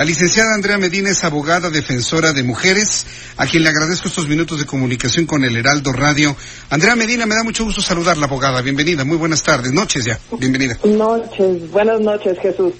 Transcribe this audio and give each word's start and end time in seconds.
La 0.00 0.06
licenciada 0.06 0.54
Andrea 0.54 0.78
Medina 0.78 1.10
es 1.10 1.24
abogada 1.24 1.68
defensora 1.68 2.32
de 2.32 2.42
mujeres, 2.42 3.04
a 3.36 3.44
quien 3.46 3.62
le 3.62 3.68
agradezco 3.68 4.08
estos 4.08 4.28
minutos 4.28 4.58
de 4.58 4.64
comunicación 4.64 5.26
con 5.26 5.44
el 5.44 5.54
Heraldo 5.54 5.92
Radio. 5.92 6.34
Andrea 6.70 6.96
Medina, 6.96 7.26
me 7.26 7.34
da 7.34 7.44
mucho 7.44 7.64
gusto 7.64 7.82
saludarla, 7.82 8.24
abogada. 8.24 8.62
Bienvenida, 8.62 9.04
muy 9.04 9.18
buenas 9.18 9.42
tardes, 9.42 9.74
noches 9.74 10.06
ya. 10.06 10.18
Bienvenida. 10.38 10.78
Noches, 10.84 11.70
buenas 11.70 12.00
noches, 12.00 12.38
Jesús. 12.40 12.72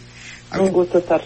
Un 0.58 0.72
gusto 0.72 0.96
estar. 0.96 1.22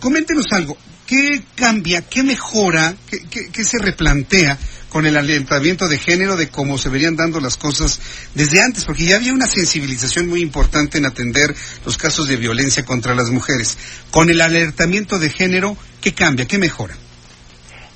Coméntenos 0.00 0.44
algo. 0.52 0.76
¿Qué 1.06 1.42
cambia, 1.54 2.02
qué 2.02 2.22
mejora, 2.22 2.94
qué, 3.08 3.20
qué, 3.30 3.48
qué 3.50 3.64
se 3.64 3.78
replantea 3.78 4.58
con 4.92 5.06
el 5.06 5.16
alentamiento 5.16 5.88
de 5.88 5.96
género 5.96 6.36
de 6.36 6.50
cómo 6.50 6.76
se 6.76 6.90
venían 6.90 7.16
dando 7.16 7.40
las 7.40 7.56
cosas 7.56 7.98
desde 8.34 8.60
antes, 8.60 8.84
porque 8.84 9.06
ya 9.06 9.16
había 9.16 9.32
una 9.32 9.46
sensibilización 9.46 10.28
muy 10.28 10.42
importante 10.42 10.98
en 10.98 11.06
atender 11.06 11.54
los 11.86 11.96
casos 11.96 12.28
de 12.28 12.36
violencia 12.36 12.84
contra 12.84 13.14
las 13.14 13.30
mujeres. 13.30 13.78
Con 14.10 14.28
el 14.28 14.42
alertamiento 14.42 15.18
de 15.18 15.30
género, 15.30 15.78
¿qué 16.02 16.12
cambia, 16.12 16.46
qué 16.46 16.58
mejora? 16.58 16.94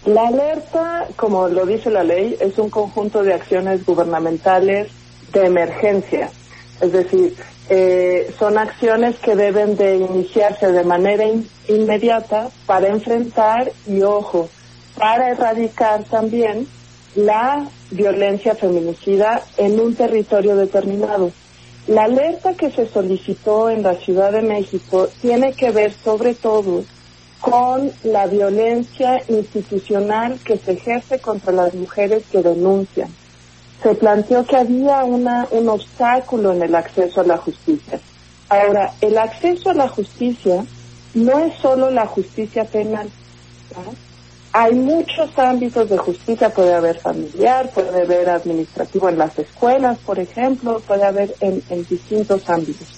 La 0.07 0.29
alerta, 0.29 1.07
como 1.17 1.49
lo 1.49 1.67
dice 1.67 1.91
la 1.91 2.03
ley, 2.03 2.35
es 2.41 2.57
un 2.57 2.71
conjunto 2.71 3.23
de 3.23 3.35
acciones 3.35 3.85
gubernamentales 3.85 4.89
de 5.35 5.45
emergencia. 5.45 6.31
Es 6.81 6.93
decir, 6.93 7.37
eh, 7.69 8.33
son 8.39 8.57
acciones 8.57 9.17
que 9.17 9.37
deben 9.37 9.77
de 9.77 9.97
iniciarse 9.97 10.73
de 10.73 10.83
manera 10.83 11.27
in 11.27 11.47
inmediata 11.69 12.49
para 12.65 12.89
enfrentar 12.89 13.71
y, 13.87 14.01
ojo, 14.01 14.49
para 14.97 15.33
erradicar 15.33 16.05
también 16.05 16.67
la 17.17 17.67
violencia 17.91 18.55
feminicida 18.55 19.43
en 19.57 19.81
un 19.81 19.95
territorio 19.95 20.55
determinado. 20.57 21.33
La 21.89 22.05
alerta 22.05 22.55
que 22.55 22.71
se 22.71 22.87
solicitó 22.87 23.71
en 23.71 23.83
la 23.83 23.95
Ciudad 23.95 24.33
de 24.33 24.43
México 24.43 25.09
tiene 25.21 25.53
que 25.53 25.71
ver 25.71 25.93
sobre 25.93 26.35
todo 26.35 26.85
con 27.41 27.93
la 28.03 28.27
violencia 28.27 29.23
institucional 29.29 30.39
que 30.45 30.59
se 30.59 30.73
ejerce 30.73 31.19
contra 31.19 31.53
las 31.53 31.75
mujeres 31.75 32.25
que 32.31 32.43
denuncian. 32.43 33.09
Se 33.83 33.95
planteó 33.95 34.45
que 34.45 34.57
había 34.57 35.05
una, 35.05 35.47
un 35.51 35.69
obstáculo 35.69 36.53
en 36.53 36.63
el 36.63 36.75
acceso 36.75 37.21
a 37.21 37.25
la 37.25 37.37
justicia. 37.37 38.01
Ahora, 38.49 38.93
el 39.01 39.17
acceso 39.19 39.71
a 39.71 39.75
la 39.75 39.89
justicia 39.89 40.65
no 41.15 41.39
es 41.39 41.55
solo 41.59 41.91
la 41.91 42.07
justicia 42.07 42.65
penal. 42.65 43.09
Hay 44.59 44.73
muchos 44.75 45.39
ámbitos 45.39 45.91
de 45.91 45.99
justicia, 45.99 46.49
puede 46.49 46.73
haber 46.73 46.99
familiar, 46.99 47.71
puede 47.75 48.05
haber 48.05 48.31
administrativo 48.31 49.11
en 49.11 49.19
las 49.19 49.39
escuelas, 49.39 49.99
por 49.99 50.19
ejemplo, 50.19 50.81
puede 50.81 51.05
haber 51.05 51.35
en, 51.41 51.63
distintos 51.91 52.49
ámbitos. 52.49 52.89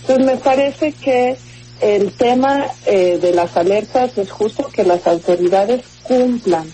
Entonces 0.00 0.24
me 0.24 0.36
parece 0.38 0.92
que 0.92 1.36
el 1.82 2.12
tema 2.12 2.64
eh, 2.86 3.18
de 3.20 3.34
las 3.34 3.58
alertas 3.58 4.16
es 4.16 4.30
justo 4.30 4.66
que 4.72 4.84
las 4.84 5.06
autoridades 5.06 5.82
cumplan 6.02 6.66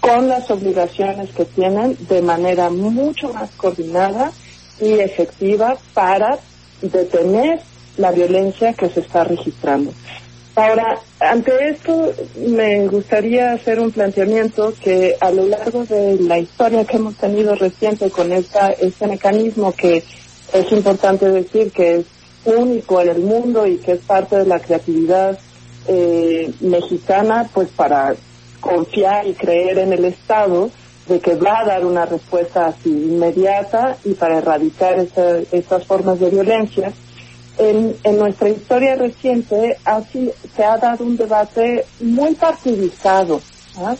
con 0.00 0.26
las 0.28 0.50
obligaciones 0.50 1.28
que 1.32 1.44
tienen 1.44 1.98
de 2.08 2.22
manera 2.22 2.70
mucho 2.70 3.30
más 3.34 3.50
coordinada 3.58 4.32
y 4.80 5.00
efectiva 5.00 5.76
para 5.92 6.38
detener 6.80 7.60
la 7.98 8.10
violencia 8.10 8.72
que 8.72 8.88
se 8.88 9.00
está 9.00 9.24
registrando. 9.24 9.92
Ahora, 10.56 10.98
ante 11.20 11.68
esto 11.68 12.12
me 12.36 12.88
gustaría 12.88 13.52
hacer 13.52 13.78
un 13.78 13.92
planteamiento 13.92 14.74
que 14.82 15.16
a 15.20 15.30
lo 15.30 15.46
largo 15.46 15.84
de 15.84 16.18
la 16.20 16.38
historia 16.38 16.84
que 16.84 16.96
hemos 16.96 17.16
tenido 17.16 17.54
reciente 17.54 18.10
con 18.10 18.32
esta, 18.32 18.68
este 18.70 19.06
mecanismo 19.06 19.72
que 19.72 20.02
es 20.52 20.72
importante 20.72 21.30
decir 21.30 21.70
que 21.70 21.96
es 21.96 22.06
único 22.44 23.00
en 23.00 23.10
el 23.10 23.20
mundo 23.20 23.66
y 23.66 23.78
que 23.78 23.92
es 23.92 24.00
parte 24.00 24.38
de 24.38 24.46
la 24.46 24.58
creatividad 24.58 25.38
eh, 25.86 26.50
mexicana, 26.60 27.48
pues 27.54 27.68
para 27.68 28.14
confiar 28.60 29.26
y 29.28 29.34
creer 29.34 29.78
en 29.78 29.92
el 29.92 30.04
Estado 30.04 30.70
de 31.06 31.20
que 31.20 31.36
va 31.36 31.60
a 31.60 31.64
dar 31.64 31.86
una 31.86 32.06
respuesta 32.06 32.66
así 32.66 32.90
inmediata 32.90 33.96
y 34.04 34.14
para 34.14 34.38
erradicar 34.38 34.98
esta, 34.98 35.38
estas 35.52 35.86
formas 35.86 36.18
de 36.20 36.30
violencia 36.30 36.92
en, 37.60 37.96
en, 38.04 38.18
nuestra 38.18 38.48
historia 38.48 38.96
reciente 38.96 39.76
así 39.84 40.30
se 40.56 40.64
ha 40.64 40.78
dado 40.78 41.04
un 41.04 41.16
debate 41.16 41.84
muy 42.00 42.34
partidizado 42.34 43.40
¿ah? 43.76 43.94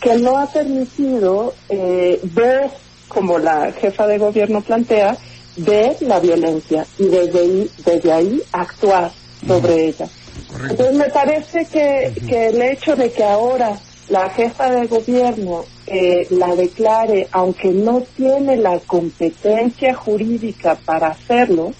que 0.00 0.16
no 0.16 0.38
ha 0.38 0.46
permitido 0.46 1.54
eh, 1.68 2.18
ver, 2.22 2.70
como 3.08 3.38
la 3.38 3.72
jefa 3.72 4.06
de 4.06 4.18
gobierno 4.18 4.62
plantea, 4.62 5.16
ver 5.56 5.96
la 6.00 6.18
violencia 6.20 6.86
y 6.98 7.04
desde 7.04 7.40
ahí, 7.40 7.70
desde 7.84 8.12
ahí 8.12 8.42
actuar 8.52 9.12
sobre 9.46 9.72
uh 9.72 9.76
-huh. 9.76 9.88
ella. 9.88 10.08
Correcto. 10.50 10.70
Entonces 10.70 10.96
me 10.96 11.10
parece 11.10 11.64
que, 11.66 12.08
uh 12.08 12.14
-huh. 12.14 12.28
que 12.28 12.46
el 12.46 12.62
hecho 12.62 12.96
de 12.96 13.12
que 13.12 13.24
ahora 13.24 13.78
la 14.08 14.30
jefa 14.30 14.70
de 14.70 14.86
gobierno 14.86 15.64
eh, 15.86 16.26
la 16.30 16.54
declare, 16.54 17.28
aunque 17.32 17.68
no 17.68 18.02
tiene 18.16 18.56
la 18.56 18.78
competencia 18.80 19.94
jurídica 19.94 20.76
para 20.84 21.08
hacerlo, 21.08 21.72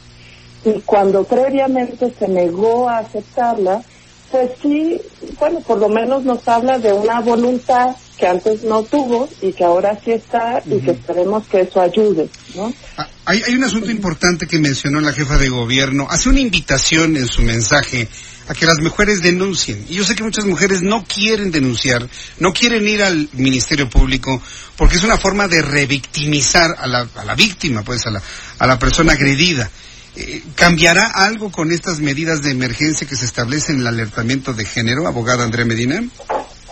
y 0.65 0.81
cuando 0.81 1.25
previamente 1.25 2.13
se 2.19 2.29
negó 2.29 2.89
a 2.89 2.99
aceptarla, 2.99 3.83
pues 4.31 4.51
sí, 4.63 4.99
bueno, 5.39 5.61
por 5.61 5.79
lo 5.79 5.89
menos 5.89 6.25
nos 6.25 6.47
habla 6.49 6.79
de 6.79 6.93
una 6.93 7.21
voluntad 7.21 7.95
que 8.17 8.27
antes 8.27 8.63
no 8.63 8.83
tuvo 8.83 9.29
y 9.43 9.53
que 9.53 9.65
ahora 9.65 9.99
sí 10.03 10.13
está 10.13 10.63
y 10.65 10.75
uh 10.75 10.77
-huh. 10.77 10.85
que 10.85 10.91
esperemos 10.93 11.47
que 11.49 11.61
eso 11.61 11.81
ayude, 11.81 12.29
¿no? 12.55 12.73
Ah, 12.97 13.07
hay, 13.27 13.43
hay 13.47 13.55
un 13.55 13.65
asunto 13.65 13.91
importante 13.91 14.47
que 14.47 14.59
mencionó 14.59 15.01
la 15.01 15.13
jefa 15.13 15.37
de 15.37 15.49
gobierno. 15.49 16.07
Hace 16.09 16.31
una 16.31 16.41
invitación 16.41 17.17
en 17.17 17.27
su 17.27 17.43
mensaje 17.43 18.09
a 18.49 18.55
que 18.55 18.67
las 18.67 18.79
mujeres 18.81 19.23
denuncien. 19.23 19.85
Y 19.89 19.95
yo 19.97 20.05
sé 20.05 20.15
que 20.15 20.25
muchas 20.25 20.45
mujeres 20.47 20.83
no 20.83 21.05
quieren 21.05 21.51
denunciar, 21.51 22.09
no 22.39 22.53
quieren 22.53 22.89
ir 22.89 23.03
al 23.03 23.29
Ministerio 23.33 23.89
Público, 23.89 24.41
porque 24.77 24.97
es 24.97 25.05
una 25.05 25.19
forma 25.19 25.47
de 25.47 25.63
revictimizar 25.63 26.75
a 26.79 26.87
la, 26.87 27.09
a 27.15 27.25
la 27.25 27.35
víctima, 27.35 27.83
pues 27.83 28.07
a 28.07 28.11
la, 28.11 28.23
a 28.59 28.67
la 28.67 28.79
persona 28.79 29.13
agredida. 29.13 29.71
Eh, 30.15 30.43
¿Cambiará 30.55 31.07
algo 31.07 31.51
con 31.51 31.73
estas 31.73 32.01
medidas 32.01 32.43
de 32.43 32.51
emergencia 32.51 33.07
que 33.07 33.17
se 33.17 33.25
establecen 33.25 33.77
en 33.77 33.81
el 33.83 33.87
alertamiento 33.87 34.53
de 34.53 34.65
género, 34.65 35.07
abogada 35.07 35.45
Andrea 35.45 35.65
Medina? 35.65 36.03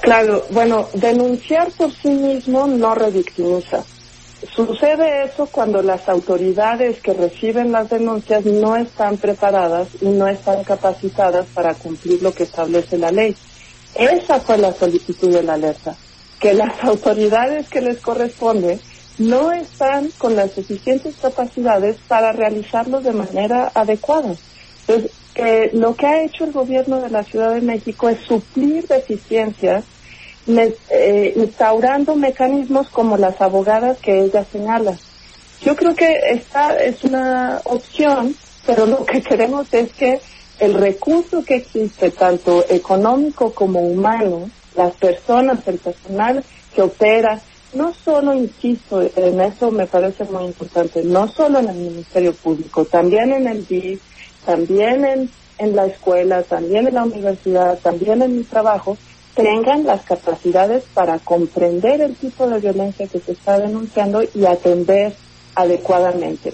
Claro, 0.00 0.46
bueno, 0.50 0.88
denunciar 0.94 1.70
por 1.72 1.92
sí 1.94 2.10
mismo 2.10 2.66
no 2.66 2.94
revictimiza. 2.94 3.84
Sucede 4.54 5.24
eso 5.24 5.46
cuando 5.46 5.82
las 5.82 6.08
autoridades 6.08 7.00
que 7.00 7.12
reciben 7.12 7.72
las 7.72 7.90
denuncias 7.90 8.44
no 8.46 8.76
están 8.76 9.18
preparadas 9.18 9.88
y 10.00 10.06
no 10.06 10.26
están 10.26 10.64
capacitadas 10.64 11.46
para 11.52 11.74
cumplir 11.74 12.22
lo 12.22 12.32
que 12.32 12.44
establece 12.44 12.96
la 12.96 13.10
ley. 13.10 13.36
Esa 13.94 14.40
fue 14.40 14.56
la 14.56 14.72
solicitud 14.72 15.30
de 15.30 15.42
la 15.42 15.54
alerta, 15.54 15.94
que 16.38 16.54
las 16.54 16.72
autoridades 16.84 17.68
que 17.68 17.82
les 17.82 17.98
corresponde 18.00 18.80
no 19.20 19.52
están 19.52 20.10
con 20.16 20.34
las 20.34 20.52
suficientes 20.52 21.14
capacidades 21.20 21.98
para 22.08 22.32
realizarlo 22.32 23.02
de 23.02 23.12
manera 23.12 23.70
adecuada. 23.74 24.34
Entonces, 24.88 25.12
lo 25.74 25.94
que 25.94 26.06
ha 26.06 26.22
hecho 26.24 26.44
el 26.44 26.52
gobierno 26.52 27.02
de 27.02 27.10
la 27.10 27.22
Ciudad 27.22 27.54
de 27.54 27.60
México 27.60 28.08
es 28.08 28.18
suplir 28.20 28.88
deficiencias 28.88 29.84
eh, 30.46 31.34
instaurando 31.36 32.16
mecanismos 32.16 32.88
como 32.88 33.18
las 33.18 33.40
abogadas 33.42 33.98
que 33.98 34.24
ella 34.24 34.44
señala. 34.50 34.96
Yo 35.62 35.76
creo 35.76 35.94
que 35.94 36.16
esta 36.30 36.74
es 36.82 37.04
una 37.04 37.60
opción, 37.64 38.34
pero 38.66 38.86
lo 38.86 39.04
que 39.04 39.20
queremos 39.20 39.72
es 39.72 39.92
que 39.92 40.18
el 40.58 40.74
recurso 40.74 41.44
que 41.44 41.56
existe, 41.56 42.10
tanto 42.10 42.64
económico 42.70 43.52
como 43.52 43.80
humano, 43.80 44.50
las 44.74 44.94
personas, 44.94 45.60
el 45.68 45.78
personal 45.78 46.42
que 46.74 46.82
opera, 46.82 47.38
no 47.72 47.92
solo, 47.94 48.34
insisto, 48.34 49.02
en 49.02 49.40
eso 49.40 49.70
me 49.70 49.86
parece 49.86 50.24
muy 50.24 50.44
importante, 50.44 51.02
no 51.04 51.28
solo 51.28 51.60
en 51.60 51.68
el 51.68 51.76
Ministerio 51.76 52.32
Público, 52.32 52.84
también 52.84 53.32
en 53.32 53.46
el 53.46 53.66
DIF, 53.66 54.00
también 54.44 55.04
en, 55.04 55.30
en 55.58 55.76
la 55.76 55.86
escuela, 55.86 56.42
también 56.42 56.88
en 56.88 56.94
la 56.94 57.04
universidad, 57.04 57.78
también 57.78 58.22
en 58.22 58.36
mi 58.36 58.44
trabajo, 58.44 58.96
tengan 59.34 59.84
las 59.84 60.02
capacidades 60.02 60.84
para 60.92 61.18
comprender 61.18 62.00
el 62.00 62.16
tipo 62.16 62.46
de 62.48 62.58
violencia 62.58 63.06
que 63.06 63.20
se 63.20 63.32
está 63.32 63.58
denunciando 63.58 64.22
y 64.34 64.44
atender 64.44 65.14
adecuadamente. 65.54 66.52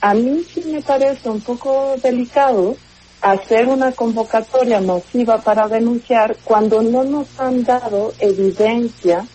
A 0.00 0.14
mí 0.14 0.44
sí 0.48 0.64
me 0.72 0.82
parece 0.82 1.28
un 1.28 1.40
poco 1.40 1.94
delicado 2.02 2.76
hacer 3.20 3.68
una 3.68 3.92
convocatoria 3.92 4.80
masiva 4.80 5.38
para 5.38 5.68
denunciar 5.68 6.36
cuando 6.44 6.82
no 6.82 7.04
nos 7.04 7.28
han 7.38 7.64
dado 7.64 8.12
evidencia 8.18 9.26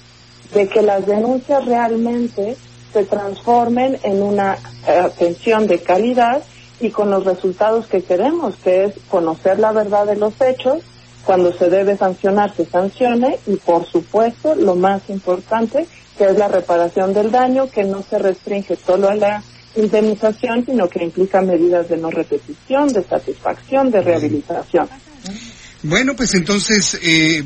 de 0.53 0.67
que 0.67 0.81
las 0.81 1.05
denuncias 1.05 1.65
realmente 1.65 2.57
se 2.93 3.05
transformen 3.05 3.97
en 4.03 4.21
una 4.21 4.57
eh, 4.87 4.91
atención 4.91 5.67
de 5.67 5.79
calidad 5.79 6.43
y 6.79 6.89
con 6.89 7.09
los 7.09 7.25
resultados 7.25 7.87
que 7.87 8.01
queremos, 8.01 8.55
que 8.57 8.85
es 8.85 8.93
conocer 9.09 9.59
la 9.59 9.71
verdad 9.71 10.05
de 10.05 10.15
los 10.15 10.33
hechos, 10.41 10.83
cuando 11.23 11.53
se 11.53 11.69
debe 11.69 11.97
sancionar 11.97 12.53
se 12.55 12.65
sancione 12.65 13.39
y 13.45 13.55
por 13.57 13.85
supuesto 13.85 14.55
lo 14.55 14.75
más 14.75 15.03
importante 15.09 15.87
que 16.17 16.25
es 16.25 16.37
la 16.37 16.47
reparación 16.47 17.13
del 17.13 17.31
daño 17.31 17.69
que 17.69 17.83
no 17.83 18.03
se 18.03 18.17
restringe 18.17 18.75
solo 18.75 19.09
a 19.09 19.15
la 19.15 19.43
indemnización 19.75 20.65
sino 20.65 20.89
que 20.89 21.03
implica 21.03 21.41
medidas 21.41 21.87
de 21.89 21.97
no 21.97 22.09
repetición, 22.09 22.91
de 22.91 23.03
satisfacción, 23.03 23.91
de 23.91 24.01
rehabilitación. 24.01 24.89
Bueno, 25.83 26.15
pues 26.15 26.33
entonces 26.35 26.99
eh, 27.01 27.43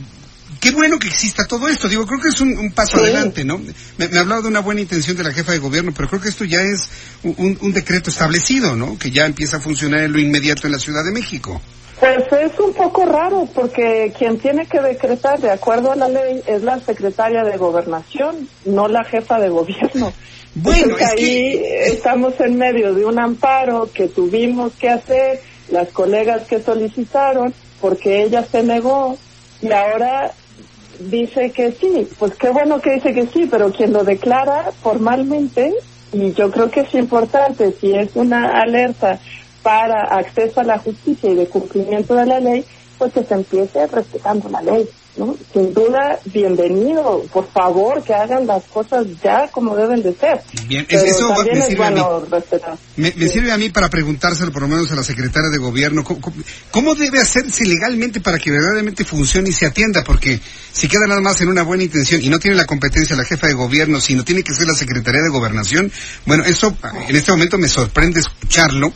qué 0.60 0.72
bueno 0.72 1.00
que 1.00 1.08
exista 1.08 1.48
todo 1.48 1.68
esto. 1.68 1.88
Digo, 1.88 2.06
creo 2.06 2.20
que 2.20 2.30
es 2.30 2.42
un, 2.42 2.72
paso 2.72 2.98
adelante, 2.98 3.44
¿no? 3.44 3.62
Me, 3.98 4.06
ha 4.06 4.22
hablado 4.22 4.44
de 4.44 4.48
una 4.50 4.60
buena 4.60 4.82
intención 4.82 5.18
de 5.18 5.24
la 5.24 5.32
jefa 5.32 5.52
de 5.52 5.60
gobierno, 5.60 5.94
pero 5.96 6.10
creo 6.10 6.22
que 6.22 6.30
esto 6.30 6.44
ya 6.44 6.62
es 6.62 6.90
un, 7.24 7.74
decreto 7.74 8.10
establecido, 8.10 8.76
¿no? 8.76 8.98
Que 8.98 9.12
ya 9.12 9.26
empieza 9.26 9.58
a 9.58 9.60
funcionar 9.60 10.02
en 10.02 10.14
lo 10.14 10.20
inmediato 10.20 10.68
en 10.68 10.74
la 10.74 10.80
Ciudad 10.80 11.04
de 11.04 11.12
México. 11.12 11.62
Pues 12.00 12.26
es 12.32 12.60
un 12.60 12.74
poco 12.74 13.06
raro 13.06 13.48
porque 13.56 14.14
quien 14.18 14.38
tiene 14.38 14.66
que 14.66 14.82
decretar 14.82 15.40
de 15.40 15.50
acuerdo 15.50 15.92
a 15.92 15.96
la 15.96 16.10
ley 16.10 16.42
es 16.46 16.62
la 16.62 16.80
secretaria 16.80 17.44
de 17.44 17.58
gobernación, 17.58 18.50
no 18.66 18.88
la 18.88 19.04
jefa 19.06 19.40
de 19.40 19.50
gobierno. 19.50 20.14
Bueno, 20.56 20.98
es 20.98 21.06
ahí 21.06 21.62
estamos 21.84 22.40
en 22.40 22.58
medio 22.58 22.94
de 22.94 23.04
un 23.06 23.20
amparo 23.20 23.90
que 23.94 24.08
tuvimos 24.08 24.74
que 24.74 24.90
hacer, 24.90 25.42
las 25.70 25.90
colegas 25.90 26.44
que 26.48 26.62
solicitaron, 26.62 27.54
porque 27.82 28.24
ella 28.24 28.46
se 28.50 28.64
negó 28.64 29.18
y 29.62 29.72
ahora 29.72 30.32
dice 31.00 31.52
que 31.52 31.72
sí, 31.72 32.08
pues 32.18 32.36
qué 32.36 32.50
bueno 32.50 32.80
que 32.82 32.94
dice 32.96 33.14
que 33.14 33.28
sí, 33.28 33.48
pero 33.50 33.72
quien 33.72 33.94
lo 33.94 34.04
declara 34.04 34.72
formalmente, 34.82 35.74
y 36.14 36.34
yo 36.34 36.52
creo 36.52 36.70
que 36.70 36.82
es 36.82 36.94
importante, 36.96 37.74
si 37.74 37.94
es 37.94 38.16
una 38.16 38.60
alerta 38.62 39.20
para 39.62 40.04
acceso 40.04 40.62
a 40.62 40.64
la 40.64 40.78
justicia 40.78 41.32
y 41.32 41.36
de 41.36 41.48
cumplimiento 41.48 42.16
de 42.16 42.26
la 42.26 42.40
ley, 42.40 42.66
pues 42.98 43.14
que 43.14 43.24
se 43.24 43.34
empiece 43.34 43.88
respetando 43.88 44.50
la 44.50 44.62
ley. 44.62 44.88
¿no? 45.18 45.36
Sin 45.54 45.74
duda, 45.74 46.20
bienvenido. 46.26 47.24
Por 47.32 47.50
favor, 47.50 48.04
que 48.04 48.14
hagan 48.14 48.46
las 48.46 48.64
cosas 48.66 49.06
ya 49.24 49.48
como 49.50 49.76
deben 49.76 50.04
de 50.04 50.14
ser. 50.14 50.42
Bien, 50.68 50.86
eso 50.90 51.34
me 51.44 51.62
sirve, 51.62 51.86
a 51.86 51.92
mí. 51.92 52.02
Me, 52.98 53.12
sirve 53.30 53.52
a 53.52 53.58
mí 53.58 53.70
para 53.70 53.90
preguntárselo 53.90 54.52
por 54.52 54.64
lo 54.64 54.68
menos 54.68 54.92
a 54.92 54.96
la 54.96 55.04
secretaria 55.04 55.50
de 55.50 55.58
gobierno. 55.58 56.04
¿Cómo, 56.72 56.96
debe 56.96 57.20
hacerse 57.20 57.66
legalmente 57.66 58.20
para 58.20 58.38
que 58.38 58.52
verdaderamente 58.52 59.06
funcione 59.06 59.50
y 59.50 59.54
se 59.54 59.66
atienda? 59.66 60.04
Porque 60.04 60.40
si 60.72 60.88
queda 60.88 61.08
nada 61.08 61.22
más 61.22 61.40
en 61.42 61.50
una 61.50 61.64
buena 61.64 61.84
intención 61.84 62.22
y 62.22 62.30
no 62.30 62.40
tiene 62.40 62.58
la 62.58 62.66
competencia 62.66 63.16
la 63.16 63.24
jefa 63.24 63.48
de 63.48 63.54
gobierno, 63.54 64.02
sino 64.02 64.24
tiene 64.24 64.44
que 64.44 64.54
ser 64.54 64.68
la 64.68 64.74
secretaría 64.74 65.22
de 65.22 65.30
gobernación, 65.30 65.92
bueno, 66.26 66.44
eso 66.44 66.76
en 67.08 67.16
este 67.16 67.32
momento 67.32 67.58
me 67.58 67.70
sorprende 67.70 68.20
escucharlo 68.20 68.92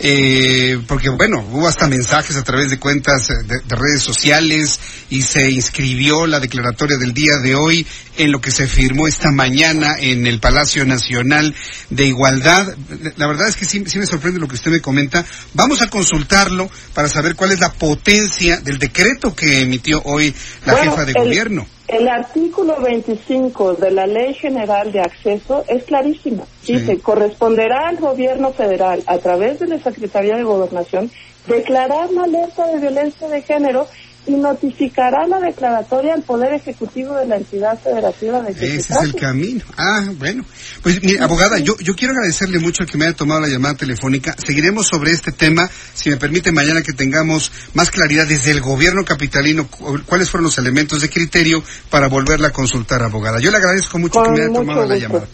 eh, 0.00 0.80
porque 0.88 1.08
bueno, 1.08 1.46
hubo 1.52 1.68
hasta 1.68 1.86
mensajes 1.86 2.36
a 2.36 2.42
través 2.42 2.70
de 2.70 2.80
cuentas 2.80 3.30
eh, 3.30 3.34
de, 3.44 3.76
redes 3.76 4.02
sociales 4.02 4.80
y 5.08 5.22
se 5.22 5.50
inscribió 5.50 6.26
la 6.26 6.40
declaratoria 6.40 6.96
del 6.96 7.14
día 7.14 7.38
de 7.38 7.54
hoy 7.54 7.86
en 8.16 8.32
lo 8.32 8.40
que 8.40 8.50
se 8.50 8.66
firmó 8.66 9.06
esta 9.06 9.30
mañana 9.30 9.94
en 9.98 10.26
el 10.26 10.40
Palacio 10.40 10.84
Nacional 10.84 11.54
de 11.90 12.06
Igualdad. 12.06 12.74
La 13.16 13.26
verdad 13.28 13.48
es 13.48 13.56
que 13.56 13.64
sí, 13.64 13.80
me 13.80 14.06
sorprende 14.06 14.40
lo 14.40 14.48
que 14.48 14.56
usted 14.56 14.72
me 14.72 14.80
comenta. 14.80 15.24
Vamos 15.52 15.80
a 15.80 15.88
consultarlo 15.88 16.68
para 16.92 17.08
saber 17.08 17.36
cuál 17.36 17.52
es 17.52 17.60
la 17.60 17.72
potencia 17.72 18.58
del 18.60 18.78
decreto 18.78 19.34
que 19.34 19.60
emitió 19.60 20.02
hoy 20.04 20.34
la 20.66 20.76
jefa 20.76 21.04
de 21.04 21.12
gobierno. 21.12 21.66
El 21.88 22.08
artículo 22.08 22.80
25 22.80 23.74
de 23.74 23.90
la 23.90 24.06
Ley 24.06 24.32
General 24.34 24.90
de 24.90 25.00
Acceso 25.00 25.64
es 25.68 25.84
clarísima. 25.84 26.44
Dice, 26.66 26.98
corresponderá 27.00 27.88
al 27.88 27.98
gobierno 27.98 28.52
federal, 28.52 29.02
a 29.06 29.18
través 29.18 29.60
de 29.60 29.66
la 29.66 29.78
Secretaría 29.78 30.36
de 30.36 30.44
Gobernación, 30.44 31.10
declarar 31.46 32.10
la 32.10 32.22
alerta 32.22 32.66
de 32.68 32.80
violencia 32.80 33.28
de 33.28 33.42
género 33.42 33.86
y 34.26 34.32
notificará 34.32 35.26
la 35.26 35.38
declaratoria 35.38 36.14
al 36.14 36.22
Poder 36.22 36.54
Ejecutivo 36.54 37.14
de 37.14 37.26
la 37.26 37.36
entidad 37.36 37.78
federativa 37.78 38.40
de 38.40 38.52
Ese 38.52 38.92
es 38.94 39.02
el 39.02 39.14
camino. 39.14 39.62
Ah, 39.76 40.08
bueno. 40.18 40.44
Pues, 40.82 41.02
mi 41.02 41.16
abogada, 41.16 41.58
yo, 41.58 41.76
yo 41.78 41.94
quiero 41.94 42.14
agradecerle 42.14 42.58
mucho 42.58 42.86
que 42.86 42.96
me 42.96 43.06
haya 43.06 43.14
tomado 43.14 43.40
la 43.40 43.48
llamada 43.48 43.74
telefónica. 43.74 44.34
Seguiremos 44.38 44.86
sobre 44.86 45.10
este 45.10 45.32
tema, 45.32 45.68
si 45.94 46.10
me 46.10 46.16
permite, 46.16 46.52
mañana 46.52 46.82
que 46.82 46.92
tengamos 46.92 47.52
más 47.74 47.90
claridad 47.90 48.26
desde 48.26 48.50
el 48.50 48.60
gobierno 48.60 49.04
capitalino, 49.04 49.68
cuáles 50.06 50.30
fueron 50.30 50.44
los 50.44 50.58
elementos 50.58 51.00
de 51.00 51.10
criterio 51.10 51.62
para 51.90 52.08
volverla 52.08 52.48
a 52.48 52.52
consultar, 52.52 53.02
abogada. 53.02 53.40
Yo 53.40 53.50
le 53.50 53.58
agradezco 53.58 53.98
mucho 53.98 54.22
que 54.22 54.30
me 54.30 54.42
haya 54.42 54.52
tomado 54.52 54.86
la 54.86 54.96
llamada. 54.96 55.26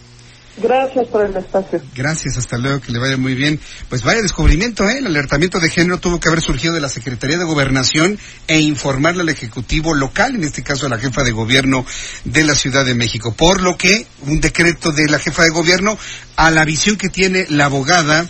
Gracias 0.57 1.07
por 1.07 1.25
el 1.25 1.35
espacio. 1.35 1.81
Gracias, 1.95 2.37
hasta 2.37 2.57
luego, 2.57 2.81
que 2.81 2.91
le 2.91 2.99
vaya 2.99 3.17
muy 3.17 3.35
bien. 3.35 3.59
Pues 3.89 4.03
vaya 4.03 4.21
descubrimiento, 4.21 4.87
¿eh? 4.89 4.97
El 4.99 5.07
alertamiento 5.07 5.59
de 5.59 5.69
género 5.69 5.99
tuvo 5.99 6.19
que 6.19 6.27
haber 6.27 6.41
surgido 6.41 6.73
de 6.73 6.81
la 6.81 6.89
Secretaría 6.89 7.37
de 7.37 7.45
Gobernación 7.45 8.19
e 8.47 8.59
informarle 8.59 9.21
al 9.21 9.29
Ejecutivo 9.29 9.93
local, 9.93 10.35
en 10.35 10.43
este 10.43 10.61
caso 10.61 10.85
a 10.85 10.89
la 10.89 10.99
jefa 10.99 11.23
de 11.23 11.31
gobierno 11.31 11.85
de 12.25 12.43
la 12.43 12.55
Ciudad 12.55 12.85
de 12.85 12.95
México. 12.95 13.33
Por 13.33 13.61
lo 13.61 13.77
que 13.77 14.05
un 14.23 14.41
decreto 14.41 14.91
de 14.91 15.07
la 15.07 15.19
jefa 15.19 15.43
de 15.43 15.51
gobierno, 15.51 15.97
a 16.35 16.51
la 16.51 16.65
visión 16.65 16.97
que 16.97 17.09
tiene 17.09 17.45
la 17.49 17.65
abogada 17.65 18.27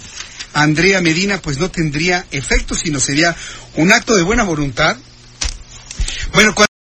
Andrea 0.54 1.02
Medina, 1.02 1.42
pues 1.42 1.58
no 1.58 1.72
tendría 1.72 2.26
efecto, 2.32 2.76
sino 2.76 3.00
sería 3.00 3.36
un 3.76 3.92
acto 3.92 4.16
de 4.16 4.24
buena 4.24 4.44
voluntad. 4.44 4.96
Bueno, 6.34 6.54